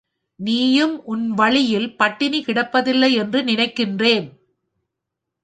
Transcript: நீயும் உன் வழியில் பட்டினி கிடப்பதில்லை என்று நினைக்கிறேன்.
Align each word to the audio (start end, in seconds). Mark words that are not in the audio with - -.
நீயும் 0.39 1.03
உன் 1.05 1.31
வழியில் 1.31 1.95
பட்டினி 1.95 2.39
கிடப்பதில்லை 2.41 3.11
என்று 3.13 3.43
நினைக்கிறேன். 3.43 4.27